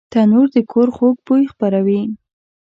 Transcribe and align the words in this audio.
تنور 0.13 0.47
د 0.55 0.57
کور 0.71 0.87
خوږ 0.95 1.15
بوی 1.25 1.43
خپروي 1.51 2.01